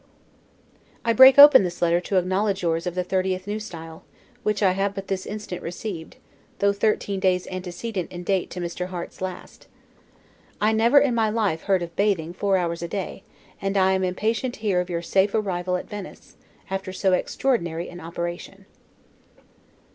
[1.05, 3.87] I break open this letter to acknowledge yours of the 30th June, N.
[3.87, 3.99] S.,
[4.41, 6.17] which I have but this instant received,
[6.57, 8.87] though thirteen days antecedent in date to Mr.
[8.87, 9.67] Harte's last.
[10.59, 13.21] I never in my life heard of bathing four hours a day;
[13.61, 16.35] and I am impatient to hear of your safe arrival at Venice,
[16.71, 18.65] after so extraordinary an operation.